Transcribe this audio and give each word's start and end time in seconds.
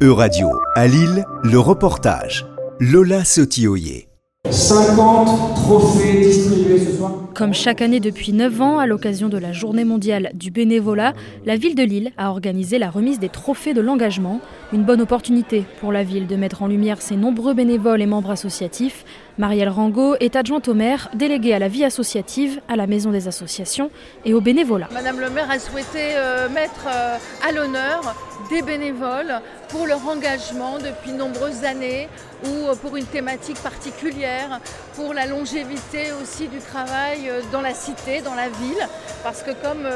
E-Radio, 0.00 0.46
à 0.76 0.86
Lille, 0.86 1.24
le 1.42 1.58
reportage. 1.58 2.46
Lola 2.78 3.24
Sotioyer. 3.24 4.06
50 4.48 5.56
trophées 5.56 6.20
distribués 6.20 6.78
ce 6.78 6.96
soir. 6.96 7.14
Comme 7.34 7.52
chaque 7.52 7.82
année 7.82 7.98
depuis 7.98 8.32
9 8.32 8.62
ans, 8.62 8.78
à 8.78 8.86
l'occasion 8.86 9.28
de 9.28 9.38
la 9.38 9.50
Journée 9.50 9.84
mondiale 9.84 10.30
du 10.34 10.52
bénévolat, 10.52 11.14
la 11.44 11.56
ville 11.56 11.74
de 11.74 11.82
Lille 11.82 12.12
a 12.16 12.30
organisé 12.30 12.78
la 12.78 12.90
remise 12.90 13.18
des 13.18 13.28
trophées 13.28 13.74
de 13.74 13.80
l'engagement. 13.80 14.40
Une 14.72 14.84
bonne 14.84 15.00
opportunité 15.00 15.64
pour 15.80 15.90
la 15.90 16.04
ville 16.04 16.28
de 16.28 16.36
mettre 16.36 16.62
en 16.62 16.68
lumière 16.68 17.02
ses 17.02 17.16
nombreux 17.16 17.54
bénévoles 17.54 18.00
et 18.00 18.06
membres 18.06 18.30
associatifs. 18.30 19.04
Marielle 19.38 19.68
Rango 19.68 20.16
est 20.18 20.34
adjointe 20.34 20.66
au 20.66 20.74
maire, 20.74 21.08
déléguée 21.14 21.54
à 21.54 21.60
la 21.60 21.68
vie 21.68 21.84
associative, 21.84 22.60
à 22.66 22.74
la 22.74 22.88
Maison 22.88 23.12
des 23.12 23.28
associations 23.28 23.88
et 24.24 24.34
au 24.34 24.40
bénévolat. 24.40 24.88
Madame 24.92 25.20
le 25.20 25.30
maire 25.30 25.48
a 25.48 25.60
souhaité 25.60 26.16
euh, 26.16 26.48
mettre 26.48 26.88
euh, 26.88 27.16
à 27.48 27.52
l'honneur 27.52 28.16
des 28.50 28.62
bénévoles 28.62 29.40
pour 29.68 29.86
leur 29.86 30.06
engagement 30.08 30.78
depuis 30.78 31.12
de 31.12 31.18
nombreuses 31.18 31.62
années 31.62 32.08
ou 32.46 32.48
euh, 32.48 32.74
pour 32.74 32.96
une 32.96 33.04
thématique 33.04 33.62
particulière, 33.62 34.58
pour 34.96 35.14
la 35.14 35.26
longévité 35.26 36.10
aussi 36.20 36.48
du 36.48 36.58
travail 36.58 37.30
dans 37.52 37.60
la 37.60 37.74
cité, 37.74 38.20
dans 38.22 38.34
la 38.34 38.48
ville. 38.48 38.88
Parce 39.22 39.44
que 39.44 39.52
comme, 39.52 39.88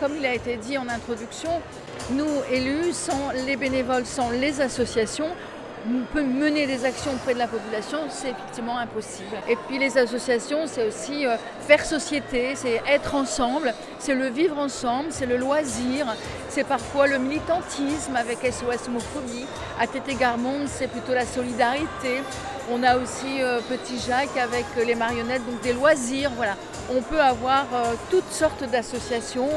comme 0.00 0.12
il 0.18 0.26
a 0.26 0.34
été 0.34 0.56
dit 0.56 0.76
en 0.76 0.88
introduction, 0.88 1.50
nous 2.10 2.26
élus, 2.50 2.92
sans 2.92 3.30
les 3.46 3.56
bénévoles, 3.56 4.06
sans 4.06 4.30
les 4.30 4.60
associations, 4.60 5.26
on 5.26 5.57
peut 6.12 6.22
mener 6.22 6.66
des 6.66 6.84
actions 6.84 7.12
auprès 7.12 7.34
de 7.34 7.38
la 7.38 7.46
population, 7.46 7.98
c'est 8.08 8.30
effectivement 8.30 8.78
impossible. 8.78 9.36
Et 9.48 9.56
puis 9.66 9.78
les 9.78 9.98
associations, 9.98 10.66
c'est 10.66 10.86
aussi 10.86 11.26
euh, 11.26 11.36
faire 11.60 11.84
société, 11.84 12.54
c'est 12.54 12.82
être 12.86 13.14
ensemble, 13.14 13.74
c'est 13.98 14.14
le 14.14 14.28
vivre 14.28 14.58
ensemble, 14.58 15.08
c'est 15.10 15.26
le 15.26 15.36
loisir, 15.36 16.06
c'est 16.48 16.64
parfois 16.64 17.06
le 17.06 17.18
militantisme 17.18 18.16
avec 18.16 18.38
SOS 18.40 18.88
homophobie. 18.88 19.46
À 19.80 19.86
Tété 19.86 20.14
Garmonde, 20.14 20.66
c'est 20.66 20.88
plutôt 20.88 21.12
la 21.12 21.26
solidarité. 21.26 22.22
On 22.70 22.82
a 22.82 22.96
aussi 22.96 23.40
euh, 23.40 23.60
Petit 23.68 23.98
Jacques 23.98 24.36
avec 24.36 24.66
les 24.84 24.94
marionnettes, 24.94 25.44
donc 25.46 25.60
des 25.62 25.72
loisirs. 25.72 26.30
Voilà, 26.36 26.56
on 26.90 27.02
peut 27.02 27.20
avoir 27.20 27.66
euh, 27.72 27.94
toutes 28.10 28.30
sortes 28.30 28.64
d'associations 28.70 29.48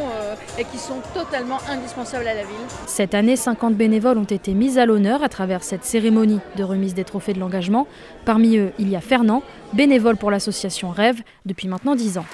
et 0.58 0.66
qui 0.66 0.78
sont 0.78 1.02
totalement 1.14 1.60
indispensables 1.70 2.28
à 2.28 2.34
la 2.34 2.42
ville. 2.42 2.56
Cette 2.88 3.14
année, 3.14 3.36
50 3.36 3.76
bénévoles 3.76 4.18
ont 4.18 4.24
été 4.24 4.54
mis 4.54 4.78
à 4.78 4.86
l'honneur 4.86 5.24
à 5.24 5.30
travers 5.30 5.64
cette 5.64 5.84
cérémonie 5.84 6.40
de 6.56 6.64
remise 6.64 6.94
des 6.94 7.04
trophées 7.04 7.34
de 7.34 7.40
l'engagement. 7.40 7.88
Parmi 8.26 8.58
eux, 8.58 8.72
il 8.80 8.90
y 8.90 8.96
a 8.96 9.02
Fernand, 9.02 9.44
bénévole 9.74 10.18
pour 10.18 10.32
l'association 10.32 10.90
Rêve 10.90 11.22
depuis 11.46 11.68
maintenant 11.68 11.96
10 11.96 12.18
ans. 12.18 12.26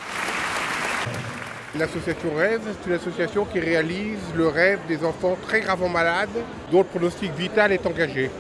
L'association 1.78 2.30
Rêve, 2.36 2.62
c'est 2.64 2.90
une 2.90 2.96
association 2.96 3.46
qui 3.46 3.60
réalise 3.60 4.20
le 4.36 4.48
rêve 4.48 4.80
des 4.88 5.06
enfants 5.06 5.38
très 5.44 5.62
gravement 5.62 5.90
malades 5.90 6.30
dont 6.72 6.80
le 6.80 6.84
pronostic 6.86 7.32
vital 7.36 7.72
est 7.72 7.86
engagé. 7.86 8.32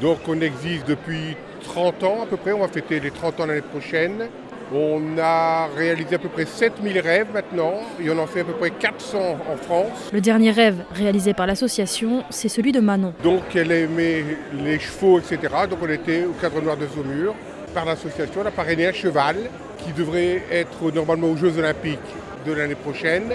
Donc 0.00 0.18
on 0.26 0.40
existe 0.40 0.88
depuis 0.88 1.36
30 1.62 2.04
ans 2.04 2.22
à 2.22 2.26
peu 2.26 2.36
près, 2.36 2.52
on 2.52 2.60
va 2.60 2.68
fêter 2.68 2.98
les 2.98 3.10
30 3.10 3.40
ans 3.40 3.46
l'année 3.46 3.60
prochaine. 3.60 4.28
On 4.72 5.18
a 5.18 5.66
réalisé 5.76 6.14
à 6.14 6.18
peu 6.18 6.28
près 6.28 6.46
7000 6.46 7.00
rêves 7.00 7.26
maintenant, 7.34 7.74
et 8.00 8.08
on 8.08 8.18
en 8.18 8.26
fait 8.28 8.42
à 8.42 8.44
peu 8.44 8.52
près 8.52 8.70
400 8.70 9.18
en 9.52 9.56
France. 9.56 10.10
Le 10.12 10.20
dernier 10.20 10.52
rêve 10.52 10.84
réalisé 10.92 11.34
par 11.34 11.48
l'association, 11.48 12.22
c'est 12.30 12.48
celui 12.48 12.70
de 12.70 12.78
Manon. 12.78 13.12
Donc 13.24 13.56
elle 13.56 13.72
aimait 13.72 14.24
les 14.52 14.78
chevaux, 14.78 15.18
etc. 15.18 15.38
Donc 15.68 15.80
on 15.82 15.88
était 15.88 16.24
au 16.24 16.34
cadre 16.40 16.60
noir 16.60 16.76
de 16.76 16.86
Saumur. 16.86 17.34
Par 17.74 17.84
l'association, 17.84 18.42
on 18.44 18.46
a 18.46 18.52
parrainé 18.52 18.86
un 18.86 18.92
cheval 18.92 19.36
qui 19.78 19.92
devrait 19.92 20.44
être 20.52 20.92
normalement 20.94 21.26
aux 21.26 21.36
Jeux 21.36 21.58
Olympiques 21.58 21.98
de 22.46 22.52
l'année 22.52 22.76
prochaine. 22.76 23.32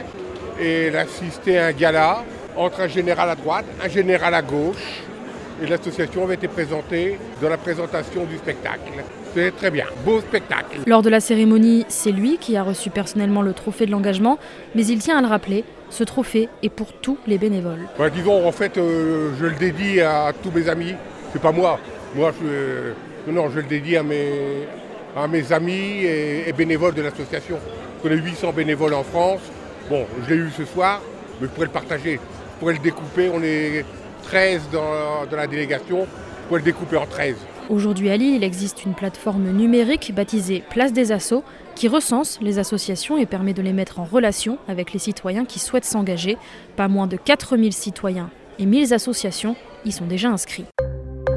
Et 0.58 0.83
elle 0.86 0.95
assistait 0.95 1.58
à 1.58 1.66
un 1.66 1.72
gala 1.73 2.23
entre 2.55 2.80
un 2.80 2.88
général 2.88 3.30
à 3.30 3.36
droite, 3.36 3.66
un 3.83 3.89
général 3.89 4.33
à 4.33 4.42
gauche, 4.42 5.02
et 5.61 5.67
l'association 5.67 6.23
avait 6.23 6.36
été 6.36 6.48
présentée 6.48 7.17
dans 7.42 7.50
la 7.50 7.58
présentation 7.58 8.25
du 8.25 8.38
spectacle. 8.38 8.92
C'était 9.34 9.52
très 9.52 9.72
bien, 9.72 9.86
beau 10.03 10.20
spectacle. 10.22 10.80
Lors 10.86 11.02
de 11.02 11.09
la 11.09 11.20
cérémonie, 11.20 11.86
c'est 11.88 12.11
lui 12.11 12.38
qui 12.38 12.58
a 12.58 12.64
reçu 12.64 12.89
personnellement 12.89 13.42
le 13.42 13.54
trophée 13.54 13.86
de 13.86 13.92
l'engagement, 13.92 14.38
mais 14.76 14.86
il 14.86 14.99
tient 14.99 15.17
à 15.17 15.21
le 15.21 15.27
rappeler, 15.27 15.64
ce 15.89 16.04
trophée 16.04 16.49
est 16.64 16.70
pour 16.70 16.94
tous 16.94 17.17
les 17.27 17.38
bénévoles. 17.38 17.88
Bah, 17.98 18.10
disons, 18.10 18.48
en 18.48 18.52
fait, 18.52 18.77
euh, 18.77 19.32
je 19.39 19.45
le 19.45 19.55
dédie 19.55 20.02
à 20.02 20.33
tous 20.44 20.52
mes 20.52 20.67
amis. 20.67 20.94
C'est 21.32 21.42
pas 21.42 21.52
moi. 21.52 21.80
Moi, 22.15 22.32
je, 22.42 22.48
euh, 22.48 22.94
non, 23.27 23.49
je 23.49 23.58
le 23.58 23.64
dédie 23.65 23.98
à 23.98 24.04
mes, 24.04 24.67
à 25.15 25.27
mes 25.27 25.52
amis 25.52 26.04
et, 26.04 26.52
bénévoles 26.54 26.94
de 26.94 27.02
l'association. 27.02 27.60
On 28.04 28.10
a 28.10 28.14
800 28.14 28.54
bénévoles 28.54 28.94
en 28.94 29.04
France. 29.04 29.42
Bon, 29.89 30.05
je 30.23 30.33
l'ai 30.33 30.39
eu 30.42 30.49
ce 30.55 30.65
soir, 30.65 31.02
mais 31.39 31.48
je 31.48 31.52
pourrais 31.52 31.67
le 31.67 31.71
partager. 31.71 32.14
Je 32.14 32.60
pourrais 32.60 32.73
le 32.73 32.80
découper. 32.80 33.30
On 33.33 33.42
est 33.44 33.86
13 34.25 34.69
dans, 34.71 35.36
la 35.36 35.47
délégation, 35.47 36.08
pour 36.47 36.58
le 36.58 36.63
découper 36.63 36.97
en 36.97 37.05
13. 37.05 37.36
Aujourd'hui 37.69 38.09
à 38.09 38.17
Lille, 38.17 38.36
il 38.36 38.43
existe 38.43 38.86
une 38.86 38.93
plateforme 38.93 39.52
numérique 39.52 40.13
baptisée 40.13 40.63
Place 40.69 40.93
des 40.93 41.11
Assauts 41.11 41.43
qui 41.73 41.87
recense 41.87 42.39
les 42.41 42.59
associations 42.59 43.17
et 43.17 43.25
permet 43.25 43.53
de 43.53 43.61
les 43.61 43.73
mettre 43.73 43.99
en 43.99 44.03
relation 44.03 44.59
avec 44.67 44.93
les 44.93 44.99
citoyens 44.99 45.45
qui 45.45 45.59
souhaitent 45.59 45.85
s'engager. 45.85 46.37
Pas 46.75 46.87
moins 46.87 47.08
de 47.08 47.17
4000 47.17 47.73
citoyens 47.73 48.30
et 48.59 48.65
1000 48.65 48.93
associations 48.93 49.55
y 49.83 49.91
sont 49.91 50.05
déjà 50.05 50.30
inscrits. 50.30 50.65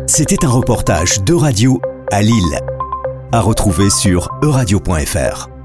C'était 0.06 0.44
un 0.44 0.50
reportage 0.50 1.22
de 1.22 1.34
radio 1.34 1.80
à 2.12 2.22
Lille, 2.22 2.58
à 3.32 3.40
retrouver 3.40 3.90
sur 3.90 4.28
euradio.fr. 4.42 5.57